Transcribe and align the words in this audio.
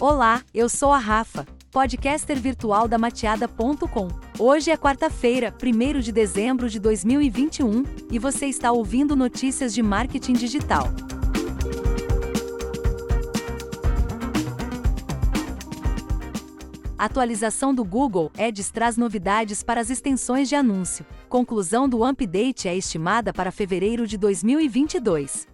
Olá, 0.00 0.42
eu 0.54 0.66
sou 0.66 0.92
a 0.92 0.98
Rafa, 0.98 1.46
podcaster 1.70 2.40
virtual 2.40 2.88
da 2.88 2.96
mateada.com. 2.96 4.08
Hoje 4.38 4.70
é 4.70 4.76
quarta-feira, 4.78 5.54
1 5.62 6.00
de 6.00 6.10
dezembro 6.10 6.70
de 6.70 6.80
2021, 6.80 7.84
e 8.10 8.18
você 8.18 8.46
está 8.46 8.72
ouvindo 8.72 9.14
notícias 9.14 9.74
de 9.74 9.82
marketing 9.82 10.32
digital. 10.32 10.84
Atualização 16.96 17.74
do 17.74 17.84
Google 17.84 18.32
Ads 18.38 18.70
traz 18.70 18.96
novidades 18.96 19.62
para 19.62 19.82
as 19.82 19.90
extensões 19.90 20.48
de 20.48 20.54
anúncio. 20.54 21.04
Conclusão 21.28 21.86
do 21.86 22.02
update 22.02 22.66
é 22.66 22.74
estimada 22.74 23.34
para 23.34 23.52
fevereiro 23.52 24.06
de 24.06 24.16
2022. 24.16 25.46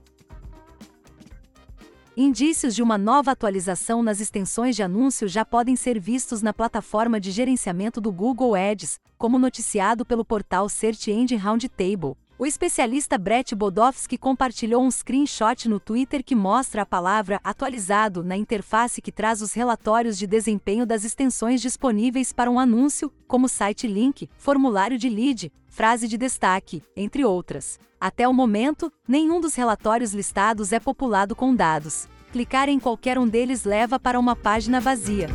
Indícios 2.19 2.75
de 2.75 2.83
uma 2.83 2.97
nova 2.97 3.33
atualização 3.33 4.03
nas 4.03 4.21
extensões 4.21 4.75
de 4.75 4.83
anúncio 4.83 5.29
já 5.29 5.45
podem 5.45 5.77
ser 5.77 6.01
vistos 6.01 6.41
na 6.41 6.51
plataforma 6.51 7.21
de 7.21 7.31
gerenciamento 7.31 8.01
do 8.01 8.11
Google 8.11 8.55
Ads, 8.55 8.99
como 9.19 9.39
noticiado 9.39 10.03
pelo 10.03 10.25
portal 10.25 10.67
Search 10.67 11.11
Engine 11.11 11.39
Roundtable. 11.39 12.17
O 12.39 12.47
especialista 12.47 13.19
Brett 13.19 13.55
Bodowski 13.55 14.17
compartilhou 14.17 14.83
um 14.83 14.91
screenshot 14.91 15.69
no 15.69 15.79
Twitter 15.79 16.25
que 16.25 16.35
mostra 16.35 16.83
a 16.83 16.87
palavra 16.87 17.39
atualizado 17.45 18.25
na 18.25 18.35
interface 18.35 19.03
que 19.03 19.13
traz 19.13 19.43
os 19.43 19.53
relatórios 19.53 20.17
de 20.17 20.27
desempenho 20.27 20.87
das 20.87 21.05
extensões 21.05 21.61
disponíveis 21.61 22.33
para 22.33 22.51
um 22.51 22.59
anúncio, 22.59 23.13
como 23.29 23.47
site 23.47 23.87
link, 23.87 24.27
formulário 24.39 24.97
de 24.97 25.11
lead, 25.11 25.53
frase 25.77 26.09
de 26.09 26.17
destaque, 26.17 26.83
entre 26.97 27.23
outras. 27.23 27.79
Até 28.01 28.27
o 28.27 28.33
momento, 28.33 28.91
nenhum 29.07 29.43
dos 29.43 29.55
relatórios 29.55 30.15
listados 30.15 30.73
é 30.73 30.81
populado 30.81 31.37
com 31.37 31.55
dados. 31.55 32.09
Clicar 32.33 32.71
em 32.71 32.81
qualquer 32.81 33.19
um 33.19 33.29
deles 33.29 33.65
leva 33.65 34.01
para 34.01 34.19
uma 34.19 34.35
página 34.35 34.81
vazia. 34.81 35.29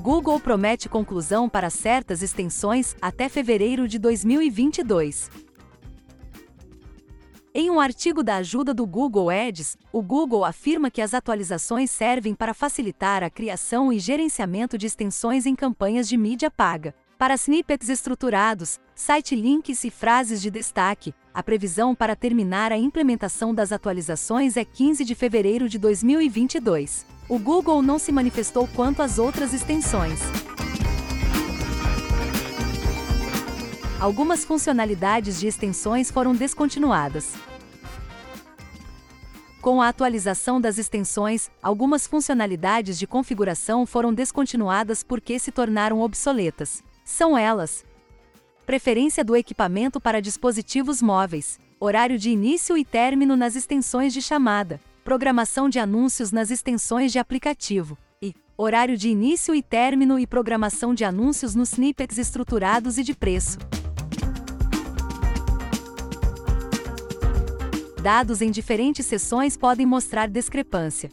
Google 0.00 0.38
promete 0.38 0.88
conclusão 0.88 1.48
para 1.48 1.68
certas 1.68 2.22
extensões 2.22 2.94
até 3.02 3.28
fevereiro 3.28 3.88
de 3.88 3.98
2022. 3.98 5.49
Em 7.60 7.68
um 7.68 7.78
artigo 7.78 8.22
da 8.22 8.36
ajuda 8.36 8.72
do 8.72 8.86
Google 8.86 9.28
Ads, 9.28 9.76
o 9.92 10.00
Google 10.00 10.46
afirma 10.46 10.90
que 10.90 11.02
as 11.02 11.12
atualizações 11.12 11.90
servem 11.90 12.34
para 12.34 12.54
facilitar 12.54 13.22
a 13.22 13.28
criação 13.28 13.92
e 13.92 13.98
gerenciamento 13.98 14.78
de 14.78 14.86
extensões 14.86 15.44
em 15.44 15.54
campanhas 15.54 16.08
de 16.08 16.16
mídia 16.16 16.50
paga. 16.50 16.94
Para 17.18 17.34
snippets 17.34 17.90
estruturados, 17.90 18.80
site 18.94 19.36
links 19.36 19.84
e 19.84 19.90
frases 19.90 20.40
de 20.40 20.50
destaque, 20.50 21.14
a 21.34 21.42
previsão 21.42 21.94
para 21.94 22.16
terminar 22.16 22.72
a 22.72 22.78
implementação 22.78 23.54
das 23.54 23.72
atualizações 23.72 24.56
é 24.56 24.64
15 24.64 25.04
de 25.04 25.14
fevereiro 25.14 25.68
de 25.68 25.78
2022. 25.78 27.04
O 27.28 27.38
Google 27.38 27.82
não 27.82 27.98
se 27.98 28.10
manifestou 28.10 28.66
quanto 28.74 29.02
às 29.02 29.18
outras 29.18 29.52
extensões. 29.52 30.18
Algumas 34.00 34.46
funcionalidades 34.46 35.38
de 35.38 35.46
extensões 35.46 36.10
foram 36.10 36.34
descontinuadas. 36.34 37.34
Com 39.60 39.82
a 39.82 39.88
atualização 39.88 40.58
das 40.58 40.78
extensões, 40.78 41.50
algumas 41.62 42.06
funcionalidades 42.06 42.98
de 42.98 43.06
configuração 43.06 43.84
foram 43.84 44.12
descontinuadas 44.12 45.02
porque 45.02 45.38
se 45.38 45.52
tornaram 45.52 46.00
obsoletas. 46.00 46.82
São 47.04 47.36
elas: 47.36 47.84
preferência 48.64 49.22
do 49.22 49.36
equipamento 49.36 50.00
para 50.00 50.22
dispositivos 50.22 51.02
móveis, 51.02 51.58
horário 51.78 52.18
de 52.18 52.30
início 52.30 52.76
e 52.76 52.86
término 52.86 53.36
nas 53.36 53.54
extensões 53.54 54.14
de 54.14 54.22
chamada, 54.22 54.80
programação 55.04 55.68
de 55.68 55.78
anúncios 55.78 56.32
nas 56.32 56.50
extensões 56.50 57.12
de 57.12 57.18
aplicativo, 57.18 57.98
e 58.22 58.34
horário 58.56 58.96
de 58.96 59.10
início 59.10 59.54
e 59.54 59.62
término 59.62 60.18
e 60.18 60.26
programação 60.26 60.94
de 60.94 61.04
anúncios 61.04 61.54
nos 61.54 61.72
snippets 61.72 62.16
estruturados 62.16 62.96
e 62.96 63.02
de 63.02 63.14
preço. 63.14 63.58
Dados 68.02 68.40
em 68.40 68.50
diferentes 68.50 69.04
seções 69.04 69.58
podem 69.58 69.84
mostrar 69.84 70.26
discrepância. 70.26 71.10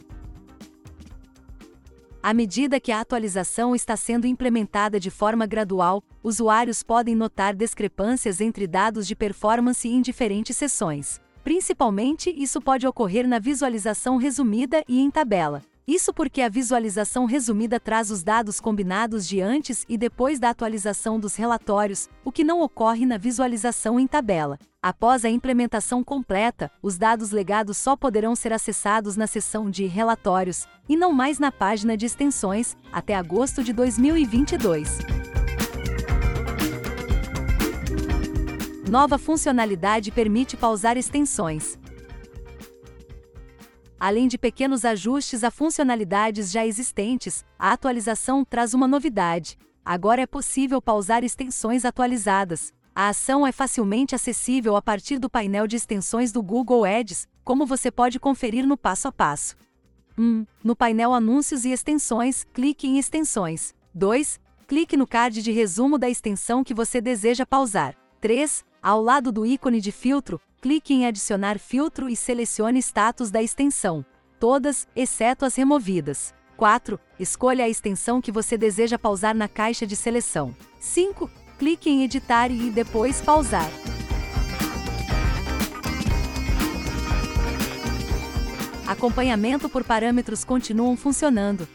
À 2.22 2.32
medida 2.32 2.80
que 2.80 2.90
a 2.90 3.00
atualização 3.00 3.76
está 3.76 3.94
sendo 3.94 4.26
implementada 4.26 4.98
de 4.98 5.10
forma 5.10 5.44
gradual, 5.44 6.02
usuários 6.24 6.82
podem 6.82 7.14
notar 7.14 7.54
discrepâncias 7.54 8.40
entre 8.40 8.66
dados 8.66 9.06
de 9.06 9.14
performance 9.14 9.86
em 9.86 10.00
diferentes 10.00 10.56
seções. 10.56 11.20
Principalmente, 11.44 12.34
isso 12.34 12.58
pode 12.58 12.86
ocorrer 12.86 13.28
na 13.28 13.38
visualização 13.38 14.16
resumida 14.16 14.82
e 14.88 14.98
em 14.98 15.10
tabela. 15.10 15.62
Isso 15.86 16.12
porque 16.14 16.40
a 16.40 16.48
visualização 16.48 17.26
resumida 17.26 17.78
traz 17.78 18.10
os 18.10 18.22
dados 18.22 18.60
combinados 18.60 19.28
de 19.28 19.42
antes 19.42 19.84
e 19.90 19.98
depois 19.98 20.40
da 20.40 20.48
atualização 20.48 21.20
dos 21.20 21.36
relatórios, 21.36 22.08
o 22.24 22.32
que 22.32 22.44
não 22.44 22.62
ocorre 22.62 23.04
na 23.04 23.18
visualização 23.18 24.00
em 24.00 24.06
tabela. 24.06 24.58
Após 24.80 25.24
a 25.24 25.28
implementação 25.28 26.04
completa, 26.04 26.70
os 26.80 26.96
dados 26.96 27.32
legados 27.32 27.76
só 27.76 27.96
poderão 27.96 28.36
ser 28.36 28.52
acessados 28.52 29.16
na 29.16 29.26
seção 29.26 29.68
de 29.68 29.86
relatórios, 29.86 30.68
e 30.88 30.96
não 30.96 31.12
mais 31.12 31.40
na 31.40 31.50
página 31.50 31.96
de 31.96 32.06
extensões, 32.06 32.76
até 32.92 33.16
agosto 33.16 33.64
de 33.64 33.72
2022. 33.72 34.98
Nova 38.88 39.18
funcionalidade 39.18 40.12
permite 40.12 40.56
pausar 40.56 40.96
extensões. 40.96 41.76
Além 43.98 44.28
de 44.28 44.38
pequenos 44.38 44.84
ajustes 44.84 45.42
a 45.42 45.50
funcionalidades 45.50 46.52
já 46.52 46.64
existentes, 46.64 47.44
a 47.58 47.72
atualização 47.72 48.44
traz 48.44 48.74
uma 48.74 48.86
novidade. 48.86 49.58
Agora 49.84 50.22
é 50.22 50.26
possível 50.26 50.80
pausar 50.80 51.24
extensões 51.24 51.84
atualizadas. 51.84 52.72
A 52.98 53.10
ação 53.10 53.46
é 53.46 53.52
facilmente 53.52 54.16
acessível 54.16 54.74
a 54.74 54.82
partir 54.82 55.20
do 55.20 55.30
painel 55.30 55.68
de 55.68 55.76
extensões 55.76 56.32
do 56.32 56.42
Google 56.42 56.84
Ads, 56.84 57.28
como 57.44 57.64
você 57.64 57.92
pode 57.92 58.18
conferir 58.18 58.66
no 58.66 58.76
passo 58.76 59.06
a 59.06 59.12
passo. 59.12 59.56
1. 60.18 60.20
Um, 60.20 60.46
no 60.64 60.74
painel 60.74 61.14
Anúncios 61.14 61.64
e 61.64 61.70
Extensões, 61.70 62.42
clique 62.52 62.88
em 62.88 62.98
Extensões. 62.98 63.72
2. 63.94 64.40
Clique 64.66 64.96
no 64.96 65.06
card 65.06 65.40
de 65.40 65.52
resumo 65.52 65.96
da 65.96 66.10
extensão 66.10 66.64
que 66.64 66.74
você 66.74 67.00
deseja 67.00 67.46
pausar. 67.46 67.94
3. 68.20 68.64
Ao 68.82 69.00
lado 69.00 69.30
do 69.30 69.46
ícone 69.46 69.80
de 69.80 69.92
filtro, 69.92 70.40
clique 70.60 70.92
em 70.92 71.06
Adicionar 71.06 71.56
filtro 71.56 72.08
e 72.08 72.16
selecione 72.16 72.80
status 72.80 73.30
da 73.30 73.40
extensão. 73.40 74.04
Todas, 74.40 74.88
exceto 74.96 75.44
as 75.44 75.54
removidas. 75.54 76.34
4. 76.56 76.98
Escolha 77.16 77.64
a 77.64 77.68
extensão 77.68 78.20
que 78.20 78.32
você 78.32 78.58
deseja 78.58 78.98
pausar 78.98 79.36
na 79.36 79.46
caixa 79.46 79.86
de 79.86 79.94
seleção. 79.94 80.52
5. 80.80 81.30
Clique 81.58 81.90
em 81.90 82.04
Editar 82.04 82.50
e 82.50 82.70
depois 82.70 83.20
Pausar. 83.20 83.68
Acompanhamento 88.86 89.68
por 89.68 89.84
parâmetros 89.84 90.44
continuam 90.44 90.96
funcionando, 90.96 91.68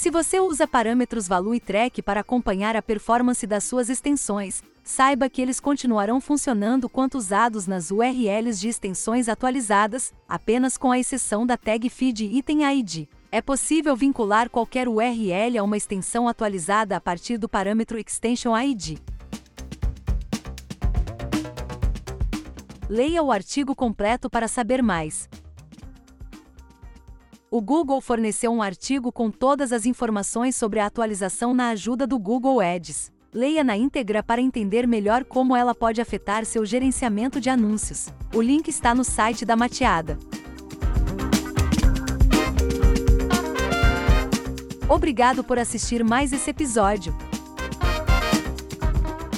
se 0.00 0.08
você 0.08 0.40
usa 0.40 0.66
parâmetros 0.66 1.28
Value 1.28 1.60
Track 1.60 2.00
para 2.00 2.20
acompanhar 2.20 2.74
a 2.74 2.80
performance 2.80 3.46
das 3.46 3.64
suas 3.64 3.90
extensões, 3.90 4.62
saiba 4.82 5.28
que 5.28 5.42
eles 5.42 5.60
continuarão 5.60 6.22
funcionando 6.22 6.88
quanto 6.88 7.18
usados 7.18 7.66
nas 7.66 7.90
URLs 7.90 8.58
de 8.58 8.70
extensões 8.70 9.28
atualizadas, 9.28 10.14
apenas 10.26 10.78
com 10.78 10.90
a 10.90 10.98
exceção 10.98 11.44
da 11.44 11.58
tag 11.58 11.86
feed 11.90 12.24
item 12.34 12.64
ID. 12.64 13.08
É 13.32 13.40
possível 13.40 13.94
vincular 13.94 14.50
qualquer 14.50 14.88
URL 14.88 15.58
a 15.58 15.62
uma 15.62 15.76
extensão 15.76 16.26
atualizada 16.26 16.96
a 16.96 17.00
partir 17.00 17.38
do 17.38 17.48
parâmetro 17.48 17.98
Extension 17.98 18.56
ID. 18.56 18.98
Leia 22.88 23.22
o 23.22 23.30
artigo 23.30 23.74
completo 23.74 24.28
para 24.28 24.48
saber 24.48 24.82
mais 24.82 25.28
o 27.50 27.60
Google 27.60 28.00
forneceu 28.00 28.52
um 28.52 28.62
artigo 28.62 29.10
com 29.10 29.28
todas 29.28 29.72
as 29.72 29.84
informações 29.84 30.54
sobre 30.54 30.78
a 30.78 30.86
atualização 30.86 31.52
na 31.52 31.70
ajuda 31.70 32.06
do 32.06 32.16
Google 32.16 32.60
Ads. 32.60 33.10
Leia 33.34 33.64
na 33.64 33.76
íntegra 33.76 34.22
para 34.22 34.40
entender 34.40 34.86
melhor 34.86 35.24
como 35.24 35.56
ela 35.56 35.74
pode 35.74 36.00
afetar 36.00 36.44
seu 36.44 36.64
gerenciamento 36.64 37.40
de 37.40 37.50
anúncios. 37.50 38.06
O 38.32 38.40
link 38.40 38.68
está 38.68 38.94
no 38.94 39.02
site 39.02 39.44
da 39.44 39.56
Mateada. 39.56 40.16
Obrigado 44.90 45.44
por 45.44 45.56
assistir 45.56 46.02
mais 46.02 46.32
esse 46.32 46.50
episódio. 46.50 47.16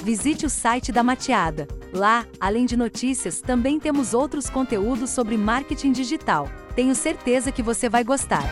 Visite 0.02 0.46
o 0.46 0.50
site 0.50 0.90
da 0.90 1.02
Mateada. 1.02 1.68
Lá, 1.92 2.26
além 2.40 2.64
de 2.64 2.74
notícias, 2.74 3.42
também 3.42 3.78
temos 3.78 4.14
outros 4.14 4.48
conteúdos 4.48 5.10
sobre 5.10 5.36
marketing 5.36 5.92
digital. 5.92 6.48
Tenho 6.74 6.94
certeza 6.94 7.52
que 7.52 7.62
você 7.62 7.86
vai 7.86 8.02
gostar. 8.02 8.42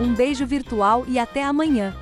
Um 0.00 0.12
beijo 0.12 0.44
virtual 0.44 1.04
e 1.06 1.20
até 1.20 1.44
amanhã! 1.44 1.94